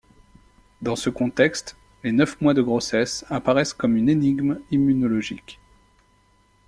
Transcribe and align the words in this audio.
Dans 0.81 0.95
ce 0.95 1.11
contexte, 1.11 1.77
les 2.03 2.11
neuf 2.11 2.41
mois 2.41 2.55
de 2.55 2.63
grossesse 2.63 3.23
apparaissent 3.29 3.75
comme 3.75 3.95
une 3.95 4.09
énigme 4.09 4.59
immunologique. 4.71 5.59